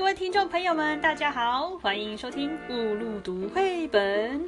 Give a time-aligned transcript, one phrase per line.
[0.00, 4.40] 各位听众朋友们，大家好，欢迎收听雾露读绘本。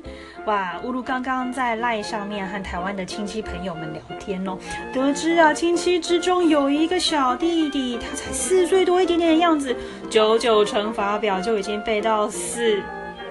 [0.46, 4.56] 哇，雾露刚刚在赖上面和台湾的亲戚朋友们聊天哦，
[4.94, 9.76] 得知啊，亲戚之中有一个小弟弟，他才四岁多一点点的样子，
[10.08, 12.80] 九九乘法表就已经背到四，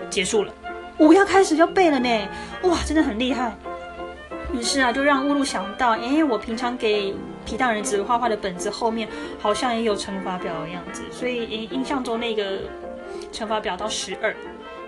[0.07, 0.53] 结束了，
[0.99, 2.07] 五要开始要背了呢，
[2.61, 3.51] 哇，真的很厉害。
[4.53, 7.15] 于是啊，就让乌鲁想到，哎，我平常给
[7.51, 9.05] 其他人只画画的本子后面
[9.37, 12.59] 好像也有乘法表的样子，所以印印象中那个
[13.29, 14.33] 乘法表到十二，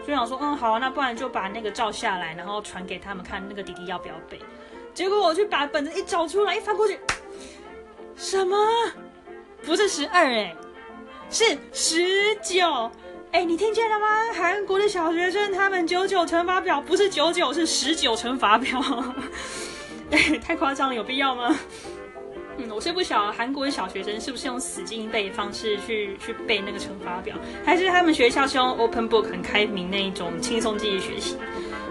[0.08, 4.40] 就想说，嗯，好啊，那不然就把那个照下来，然后传给他们看，那个弟弟要不要背？
[4.94, 6.98] 结果我去把本子一找出来，一翻过去，
[8.16, 8.56] 什么？
[9.66, 10.56] 不是十二哎，
[11.30, 12.90] 是十九。
[13.34, 14.08] 哎，你听见了吗？
[14.34, 18.82] 韩国的小学生他们九九乘法表不是九九，是十九乘法表。
[20.12, 21.54] 哎， 太夸张了，有必要吗？
[22.58, 27.36] 嗯，我是不晓得韩国的小学生是不是用死记硬背的方式去去背那个乘法表，
[27.66, 31.36] 还是他们学校是用 open book 很开明那一种轻松记忆学习。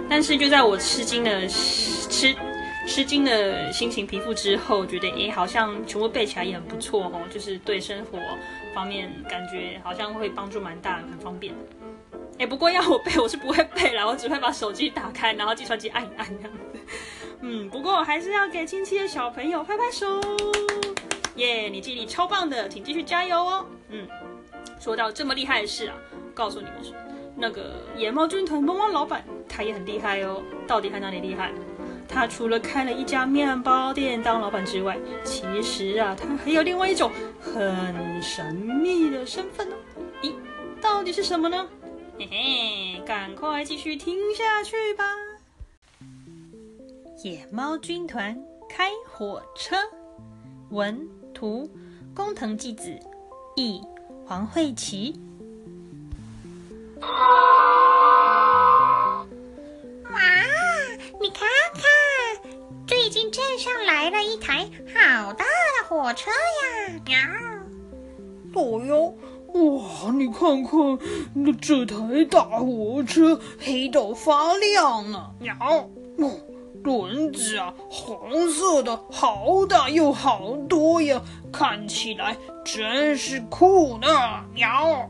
[0.09, 2.35] 但是就在我吃惊的吃
[2.87, 8.19] 吃惊的心情皮肤之后，觉得哎，好像全部背起来也很不错哦，就是对生活。
[8.75, 11.55] 方面感觉好像会帮助蛮大，很方便。
[12.39, 16.53] 哎，不过要我背，我是不会背了，我只会把手机打开，然后计算机按一按这样。
[17.45, 20.21] 嗯，不过还是要给亲戚的小朋友拍拍手，
[21.35, 21.69] 耶！
[21.69, 23.67] 你记忆力超棒的，请继续加油哦。
[23.89, 24.07] 嗯，
[24.81, 25.97] 说到这么厉害的事啊，
[26.33, 26.75] 告诉你们，
[27.37, 30.41] 那个野猫军团汪汪老板他也很厉害哦。
[30.69, 31.53] 到底他哪里厉害？
[32.09, 39.75] 他除了开了一家面包店当老板之外，其实啊，他还有另外一种很神秘的身份哦。
[40.23, 40.33] 咦，
[40.81, 41.67] 到底是什么呢？
[42.19, 45.05] 嘿嘿，赶快继续听下去吧。
[47.23, 48.37] 野猫军团
[48.69, 49.77] 开火车，
[50.71, 51.71] 文图
[52.13, 52.99] 工藤纪子，
[53.55, 53.81] 译
[54.27, 55.21] 黄慧琪。
[57.01, 57.09] 哇，
[61.21, 61.85] 你看看，
[62.89, 67.01] 最近镇上来了一台好大的火车呀！
[67.07, 67.17] 喵。
[68.53, 69.17] 对哟，
[69.55, 70.99] 哇，你看看
[71.37, 75.31] 那这台大火车黑到发亮呢！
[75.39, 75.55] 喵。
[76.19, 76.37] 哦，
[76.83, 81.21] 轮子啊，黄色的，好大又好多呀，
[81.53, 84.07] 看起来真是酷呢！
[84.55, 85.09] 喵。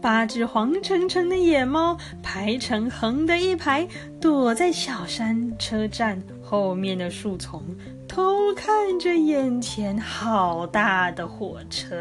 [0.00, 3.88] 八只黄澄澄的野猫排成横的一排，
[4.20, 6.22] 躲在小山车站。
[6.44, 7.60] 后面的树丛
[8.06, 11.96] 偷看着眼前好大的火车，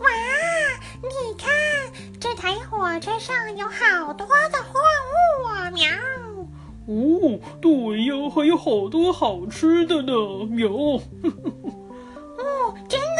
[0.00, 0.08] 哇！
[1.02, 1.50] 你看
[2.18, 4.80] 这台火车上有好多的货
[5.42, 5.70] 物啊！
[5.70, 5.86] 喵！
[6.88, 10.12] 哦，对呀，还有好多好吃的呢！
[10.50, 10.70] 喵！
[10.80, 11.02] 哦，
[12.88, 13.12] 真的耶！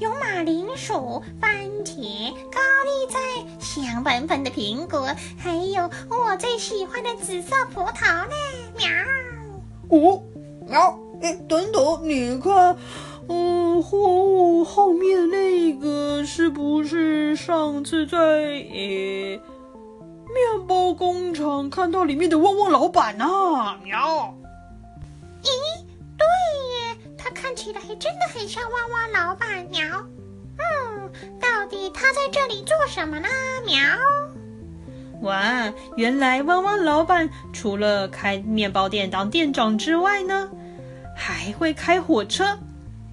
[0.00, 3.18] 有马铃薯、番茄、高丽菜、
[3.60, 5.06] 香喷喷的苹果，
[5.36, 8.30] 还有我最喜欢的紫色葡萄呢！
[8.78, 8.88] 喵！
[9.90, 10.22] 哦，
[10.66, 10.98] 喵！
[11.20, 12.78] 哎，等等，你看，
[13.28, 19.38] 嗯，货物后面那个是不是上次在诶
[20.32, 23.78] 面包工厂看到里面的汪汪老板啊？
[23.84, 24.34] 喵！
[25.42, 25.48] 咦，
[26.16, 29.66] 对耶，他看起来真的很像汪汪老板。
[29.70, 29.84] 喵！
[30.58, 31.10] 嗯，
[31.40, 33.28] 到底他在这里做什么呢？
[33.66, 33.78] 喵！
[35.22, 40.50] 哇，原来汪汪老板除了开面包店当店长之外呢，
[41.16, 42.58] 还会开火车。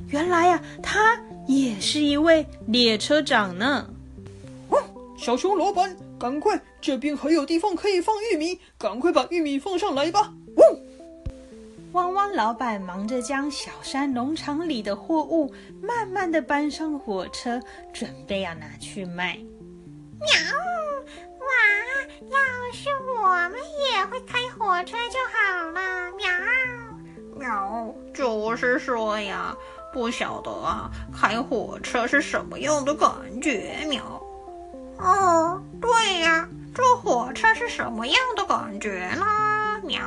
[0.08, 3.88] 原来呀，他也是一位列车长呢。
[4.70, 4.78] 哦，
[5.18, 10.34] 小熊老板，赶快，这边还有地方可以放玉米，赶快把玉米放上来吧。
[10.58, 10.62] 哦，
[11.94, 17.60] 汪汪老板忙着将小山农场里的货物慢慢的搬上火车，
[17.94, 19.38] 准备要拿去卖。
[20.20, 20.30] 喵。
[21.40, 21.48] 哇
[22.30, 22.38] 要
[22.74, 23.54] 是我们
[23.92, 26.28] 也会开火车就好了，喵
[27.40, 29.56] 喵，就是说呀，
[29.94, 33.10] 不晓得啊，开火车是什么样的感
[33.42, 34.22] 觉，喵。
[34.98, 39.26] 哦，对呀，坐火车是什么样的感觉呢，
[39.84, 40.00] 喵。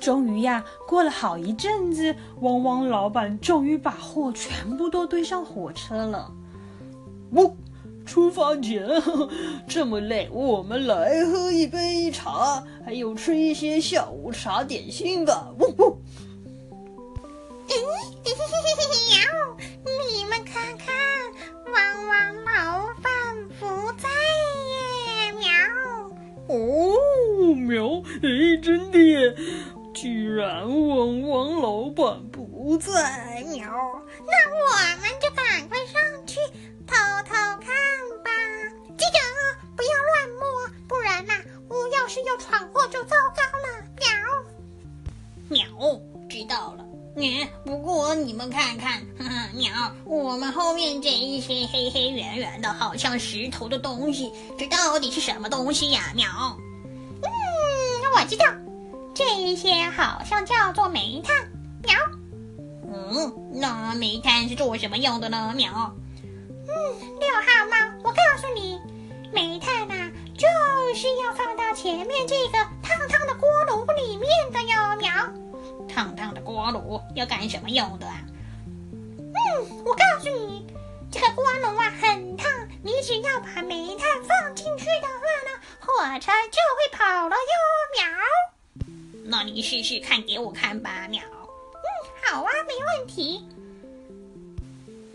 [0.00, 6.32] 终于呀，过了好一阵子，汪汪老板终于把货全部都堆上火车了。
[7.30, 7.56] 我。
[8.06, 8.88] 出发前
[9.68, 15.50] 这么累，我们来喝一杯茶，还有吃一些下午茶点心吧。
[15.60, 16.00] 呜呜。
[17.68, 17.74] 咦，
[19.10, 19.18] 喵！
[20.10, 20.77] 你们看
[28.20, 28.98] 哎，真的，
[29.94, 33.42] 居然王王老板不在。
[33.50, 33.70] 鸟，
[34.26, 36.40] 那我们就赶快上去
[36.86, 36.94] 偷
[37.24, 37.68] 偷看
[38.24, 38.30] 吧。
[38.96, 41.32] 记得啊，不要乱摸，不然呐，
[41.68, 43.84] 我要是要闯祸就糟糕了。
[45.48, 46.84] 鸟鸟，知道了。
[47.16, 49.00] 哎，不过你们看看，
[49.54, 49.70] 鸟，
[50.04, 56.12] 我们后面这一些黑黑圆圆的，好像石头的东西，这到底是什么东西呀？
[56.16, 56.28] 鸟。
[58.14, 58.46] 我知道，
[59.14, 61.36] 这一些好像叫做煤炭。
[61.82, 61.94] 喵，
[62.90, 65.52] 嗯，那煤炭是做什么用的呢？
[65.56, 65.94] 喵，
[66.66, 66.74] 嗯，
[67.20, 68.80] 六号猫，我告诉你，
[69.32, 70.46] 煤炭啊，就
[70.94, 72.52] 是要放到前面这个
[72.82, 74.96] 烫烫的锅炉里面的哟。
[74.96, 75.12] 喵，
[75.88, 78.16] 烫烫的锅炉要干什么用的啊？
[79.18, 80.66] 嗯，我告诉你，
[81.10, 82.50] 这个锅炉啊很烫，
[82.82, 85.50] 你只要把煤炭放进去的话呢，
[85.80, 87.67] 火车就会跑了哟。
[89.42, 91.06] 你试试看，给我看吧。
[91.08, 91.22] 喵。
[92.24, 93.44] 好啊，没问题。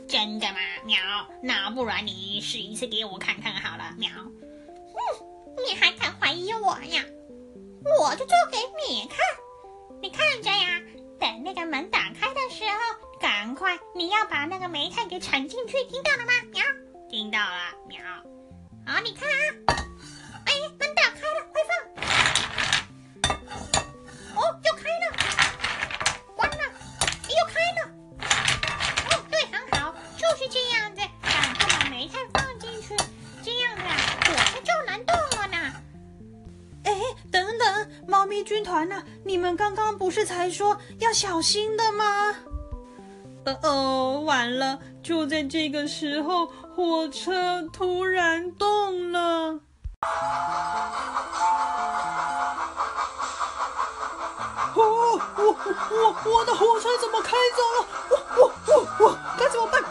[0.08, 0.58] 真的吗？
[0.84, 0.98] 喵，
[1.42, 3.96] 那不然你试一次给我看看好了。
[3.98, 7.04] 喵，嗯，你还敢怀疑我呀？
[8.00, 9.18] 我就做给你看，
[10.02, 10.82] 你看着呀。
[11.20, 16.34] 等那个门打开的时候，赶快你要把那个煤炭给沉进去，听到了吗？
[16.52, 16.64] 喵，
[17.10, 17.76] 听到了。
[17.88, 18.00] 喵，
[18.86, 19.76] 好，你看啊。
[20.46, 21.48] 哎，门打开了，
[40.26, 42.36] 才说要小心的吗？
[43.46, 49.60] 呃哦，完了，就在这个时候，火车突然动了。
[54.76, 54.80] 哦，
[55.38, 55.56] 我
[55.92, 57.86] 我我的火车怎么开走了？
[58.10, 59.82] 我我我我该怎么办？
[59.82, 59.90] 喵！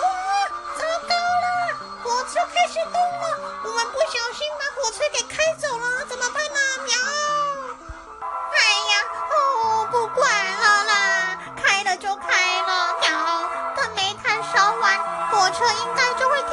[0.00, 0.06] 哇，
[0.76, 1.46] 糟糕了，
[2.02, 3.24] 火车开始动了，
[3.64, 6.16] 我们不小心把火车给开走了，怎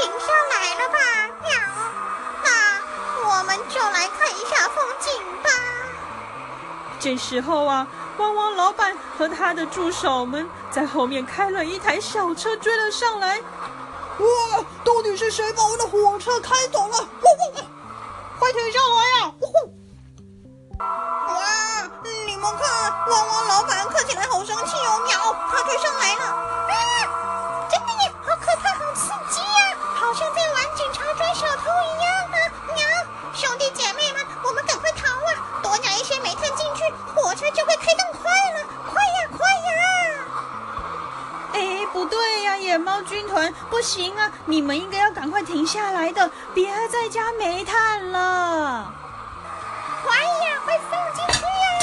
[0.06, 1.00] 停下来了吧？
[1.42, 1.50] 喵，
[2.44, 2.48] 那
[3.28, 5.12] 我们就来看一下风景
[5.42, 5.50] 吧。
[7.00, 7.88] 这时候啊，
[8.20, 13.40] 汪汪老板和他的助手们在后面开了一台小车追了上来。
[14.20, 17.00] 哇，到底是谁把我的火车开走了？
[17.00, 17.64] 哇哇，
[18.38, 19.34] 快停下来呀！
[21.30, 21.90] 哇，
[22.28, 26.05] 你们看，汪汪老板看起来好生气哦，鸟，他追上来
[42.78, 44.32] 猫军团，不行啊！
[44.46, 48.94] 你们应该要赶快停下来的，别再加煤炭了。
[50.04, 51.42] 快呀，快放进去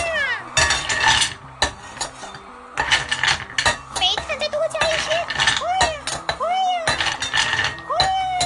[0.08, 0.14] 呀！
[3.98, 5.10] 煤炭再多加一些，
[5.58, 5.94] 快呀，
[6.38, 6.80] 快呀，
[7.88, 7.90] 快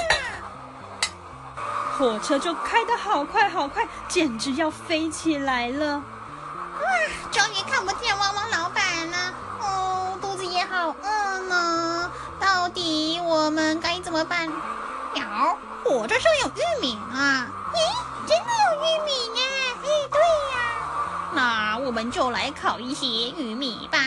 [0.00, 1.60] 呀！
[1.98, 5.96] 火车就开得好快好快，简直要飞起来了。
[5.96, 6.86] 哇，
[7.30, 8.84] 终于看不见汪汪老板
[14.16, 14.48] 怎么办？
[15.12, 17.46] 鸟，我这上有玉米啊！
[17.74, 17.76] 咦，
[18.26, 19.40] 真的有玉米呢！
[19.84, 20.18] 哎，对
[20.54, 20.56] 呀，
[21.34, 23.98] 那我们就来烤一些玉米吧。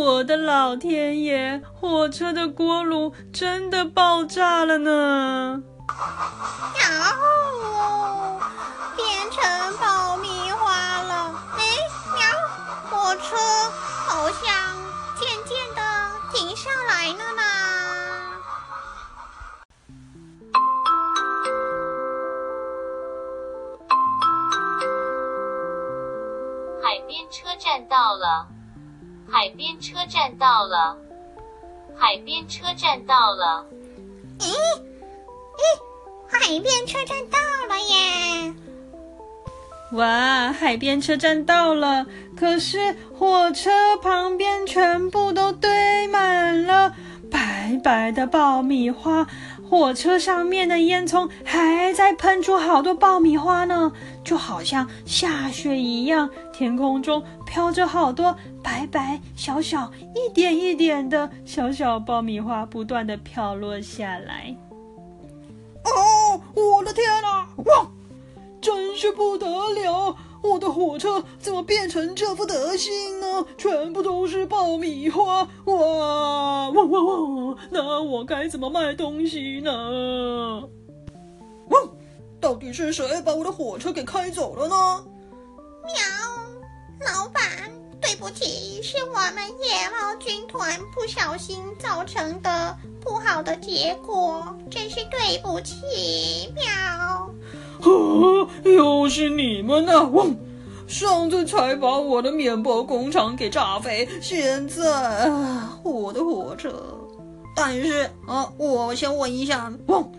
[0.00, 1.60] 我的老天爷！
[1.74, 5.62] 火车的锅炉真的爆炸了呢！
[6.80, 8.40] 然后
[8.96, 11.34] 变成爆米花了。
[11.58, 11.60] 哎，
[12.14, 12.24] 喵！
[12.88, 13.36] 火车
[14.06, 14.40] 好像
[15.18, 15.82] 渐渐的
[16.32, 17.42] 停下来了呢。
[26.82, 28.48] 海边车站到了，
[29.32, 30.96] 海边车站到了，
[31.96, 33.64] 海边车站到了。
[34.40, 34.52] 咦？
[35.56, 35.62] 咦，
[36.26, 38.54] 海边车站到了耶！
[39.92, 42.06] 哇，海边车站到了，
[42.36, 46.92] 可是火车旁边全部都堆满了。
[47.30, 49.24] 白白的爆米花，
[49.68, 64.56] 火车上面的烟囱还在喷出好多爆米花呢，就好像下雪一样，天空中飘着好多白白小小一点一点的小小爆米花，不断的飘落下来。
[65.84, 67.48] 哦，我的天哪！
[67.64, 67.90] 哇！
[68.60, 70.14] 真是不得了！
[70.42, 73.46] 我的火车怎么变成这副德行呢？
[73.56, 75.48] 全部都是爆米花！
[75.64, 77.56] 哇哇哇哇！
[77.70, 80.60] 那我该怎么卖东西呢？
[81.70, 81.78] 哇！
[82.40, 85.04] 到底是谁把我的火车给开走了呢？
[85.84, 87.42] 喵，老板，
[88.00, 96.64] 对不起，是我们野猫军团不小心造成的不好的结果，真是对不起，喵。
[97.80, 98.48] 啊！
[98.64, 100.02] 又是你们呐！
[100.12, 100.36] 汪！
[100.86, 104.90] 上次才把我的面包工厂给炸飞，现在
[105.30, 106.72] 啊，我的火车。
[107.54, 110.10] 但是啊，我先问一下，汪，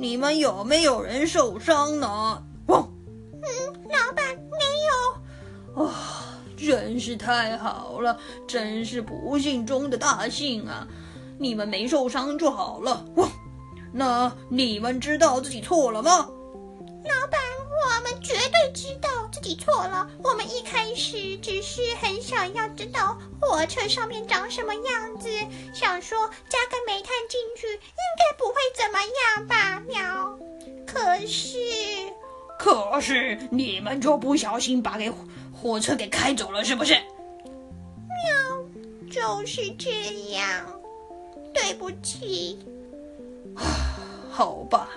[0.00, 2.42] 你们有没有人受伤呢？
[2.68, 2.90] 汪，
[3.34, 3.42] 嗯，
[3.84, 5.84] 老板没有。
[5.84, 10.88] 啊，真是太好了，真是不幸中的大幸啊！
[11.38, 13.04] 你们没受伤就好了。
[13.16, 13.28] 汪，
[13.92, 16.26] 那你们知道自己错了吗？
[17.04, 17.39] 老板，
[18.00, 20.08] 我们绝对知道自己错了。
[20.24, 25.28] 我们一开始只是很想要知道火车上面长什么样子，
[25.74, 29.82] 想说加个煤炭进去应该不会怎么样吧？
[29.86, 30.38] 喵。
[30.86, 31.58] 可是，
[32.58, 35.12] 可是你们就不小心把给
[35.52, 36.94] 火车给开走了，是不是？
[38.24, 39.90] 喵，就是这
[40.30, 40.80] 样。
[41.52, 42.58] 对不起。
[44.30, 44.88] 好吧，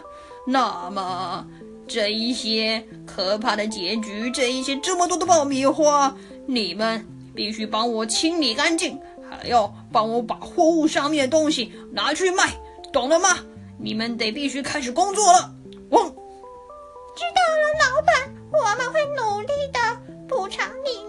[0.47, 1.45] 那么。
[1.87, 8.99] 这一些可怕的结局，这一些这么多的爆米花，你们必须帮我清理干净，
[9.29, 12.53] 还要帮我把货物上面的东西拿去卖，
[12.91, 13.37] 懂了吗？
[13.77, 15.53] 你们得必须开始工作了。
[15.89, 19.79] 汪，知道了，老板，我们会努力的
[20.27, 21.02] 补偿你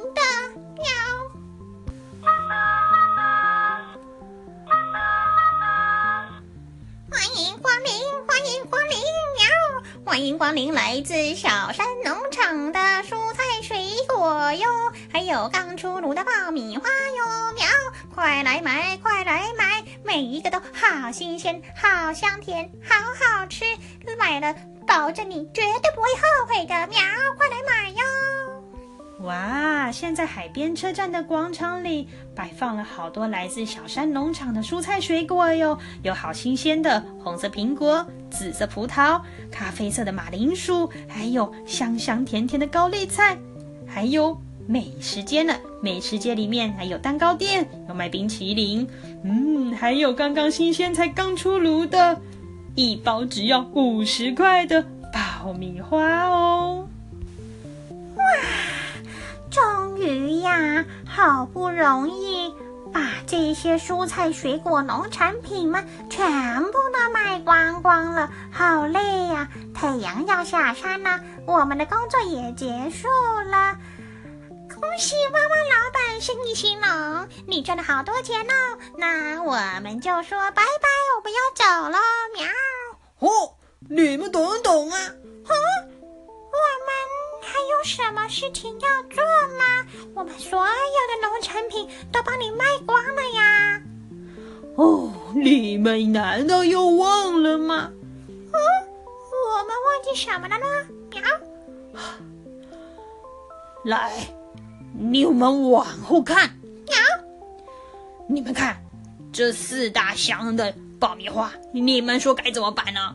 [10.15, 14.69] 欢迎光临来自小山农场的蔬菜水果哟，
[15.13, 17.67] 还有刚出炉的爆米花哟，喵！
[18.15, 23.65] 快来买，快来买，每一个都好新鲜，好香甜，好好吃，
[24.17, 24.55] 买了
[24.87, 27.01] 保证你绝对不会后悔的，喵！
[27.37, 28.34] 快来买哟！
[29.25, 29.91] 哇！
[29.91, 43.37] 现在海边车站的广场里摆放了好多来自小山农场的蔬菜水果哟，有好新鲜的红色苹果、紫色葡萄、咖啡色的马铃薯，还有香香甜甜的高丽菜，
[43.87, 45.55] 还有美食街呢。
[45.81, 48.87] 美食街里面还有蛋糕店，有卖冰淇淋，
[49.23, 52.21] 嗯，还有刚刚新鲜才刚出炉的，
[52.75, 56.89] 一包只要五十块的爆米花哦。
[58.17, 58.25] 哇
[59.55, 62.53] 终于呀，好不容易
[62.93, 69.49] 把这些蔬菜、水果、农产品们全部都卖光光了，好累呀！
[69.73, 73.07] 太阳要下山了，我们的工作也结束
[73.49, 73.77] 了。
[74.75, 78.79] 恭喜汪汪老板生意兴隆，你赚了好多钱哦！
[78.99, 81.99] 那我们就说拜拜，我们要走了，
[82.35, 82.49] 喵！
[83.21, 83.55] 哦，
[83.89, 84.99] 你们懂不懂啊！
[87.85, 89.23] 什么事情要做
[89.59, 89.87] 吗？
[90.15, 93.83] 我们所有的农产品都帮你卖光了呀！
[94.77, 97.91] 哦，你们难道又忘了吗？
[98.27, 100.67] 嗯，我们忘记什么了呢？
[101.13, 101.23] 喵！
[103.85, 104.13] 来，
[104.99, 106.49] 你们往后看。
[106.87, 106.97] 喵！
[108.27, 108.83] 你们看，
[109.31, 113.15] 这四大箱的爆米花，你们说该怎么办呢？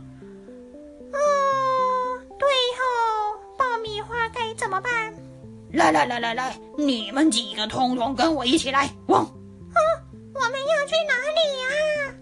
[4.59, 4.91] 怎么办？
[5.71, 8.89] 来来来来来，你们几个通通跟我一起来！
[9.07, 9.25] 汪！
[9.25, 9.33] 哼，
[10.33, 12.15] 我们要去哪里呀？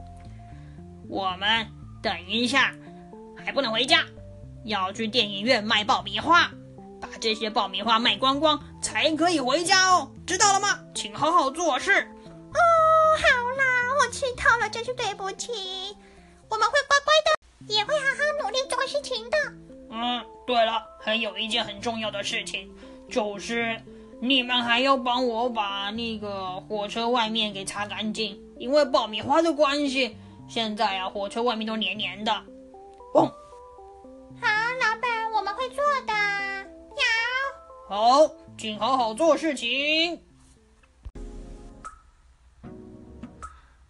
[1.09, 1.65] 我们
[1.99, 2.71] 等一下
[3.43, 4.05] 还不能回家，
[4.65, 6.51] 要去电影院卖爆米花，
[7.01, 10.79] 把这些爆米花卖光光才可以回家哦，知道了吗？
[10.93, 11.91] 请好好做事。
[11.91, 12.59] 哦，
[13.17, 13.27] 好
[13.57, 13.65] 啦，
[13.99, 15.51] 我知道了，真是对不起，
[16.49, 19.37] 我们会乖乖的，也会好好努力做事情的。
[19.89, 22.69] 嗯对了还有一件很重要的事情
[23.09, 23.81] 就是
[24.19, 30.15] 你们还要帮我把那个火车外面给擦干净因为爆米花的关系
[30.47, 32.31] 现在啊火车外面都黏黏的。
[33.13, 34.47] 嘣好
[34.81, 36.13] 老板我们会做的。
[37.89, 40.21] 好好请好好做事情。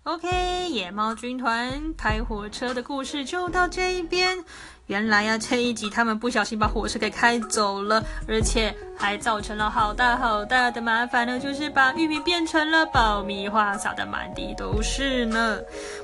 [0.04, 4.46] Ok 野猫军团开火车的故事就到这一边。
[4.88, 15.60] 原来呀、这一集他们不小心把火车给开走了，而且还造成了好大好大的麻烦呢，就是把玉米变成了爆米花，撒得满地都是呢。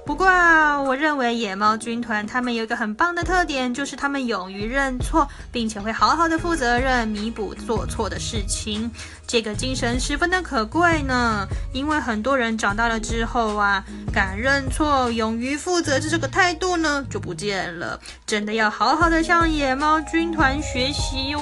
[0.05, 8.89] 不过，我认为野猫军团他们有一个很棒的特点，就是他们勇于认错，并且会好好的负责任，弥补做错的事情。
[9.25, 13.83] 这个精神十分的可贵呢，因为很多人长大了之后啊，
[14.13, 18.00] 敢认错、勇于负责这个态度呢就不见了。
[18.25, 21.39] 真的要好好的向野猫军团学习哟。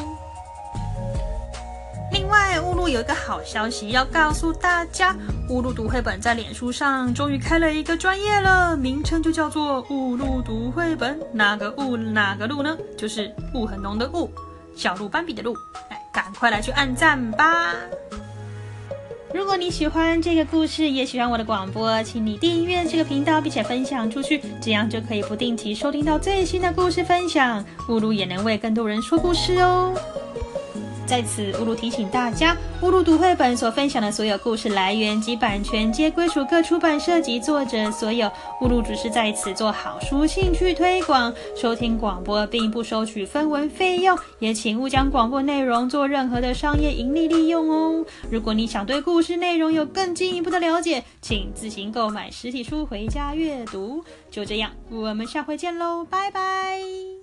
[2.12, 5.16] 另外，乌鲁有一个好消息要告诉大家，
[5.50, 11.18] 乌鲁读绘本在脸书上终于开了一个专业了，名称就叫做乌鲁读绘本。
[11.32, 12.78] 哪个乌哪个路呢？
[12.98, 14.30] 就是雾很浓的雾，
[14.76, 15.56] 小鹿斑比的鹿。
[15.90, 17.74] 哎，赶快来去按赞吧！
[19.34, 27.64] 如果你喜欢这个故事，也喜欢我的广播，请你订阅这个频道，并且分享出去，这样就可以不定期收听到最新的故事分享。
[27.88, 29.94] 乌鲁也能为更多人说故事哦。
[31.12, 38.32] 在此，乌鲁提醒大家，乌鲁读绘本所分享的所有故事来源及版权皆归属各出版社及作者所有。
[38.62, 48.06] 乌鲁只是在此做好书兴趣推广，收听广播并不收取分文费用，也请勿将广播内容做任何的商业盈利利用哦。
[48.30, 54.02] 如果你想对故事内容有更进一步的了解，请自行购买实体书回家阅读。
[54.30, 57.21] 就这样，我们下回见喽，拜拜。